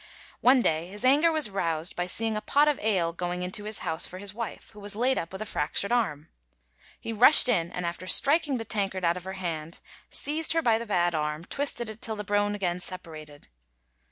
One 0.39 0.63
day 0.63 0.87
his 0.87 1.05
anger 1.05 1.31
was 1.31 1.51
roused 1.51 1.95
by 1.95 2.07
seeing 2.07 2.35
a 2.35 2.41
pot 2.41 2.67
of 2.67 2.79
ale 2.79 3.13
going 3.13 3.43
into 3.43 3.65
his 3.65 3.79
house 3.85 4.07
for 4.07 4.17
his 4.17 4.33
wife, 4.33 4.71
who 4.71 4.79
was 4.79 4.95
laid 4.95 5.19
up 5.19 5.31
with 5.31 5.43
a 5.43 5.45
fractured 5.45 5.91
arm. 5.91 6.27
He 6.99 7.13
rushed 7.13 7.47
in, 7.47 7.71
and 7.71 7.85
after 7.85 8.07
striking 8.07 8.57
the 8.57 8.65
tankard 8.65 9.05
out 9.05 9.15
of 9.15 9.25
her 9.25 9.33
hand, 9.33 9.79
seized 10.09 10.53
her 10.53 10.61
by 10.63 10.79
the 10.79 10.87
bad 10.87 11.13
arm, 11.13 11.45
twisted 11.45 11.87
it 11.87 12.01
till 12.01 12.15
the 12.15 12.23
bone 12.23 12.55
again 12.55 12.79
separated. 12.79 13.47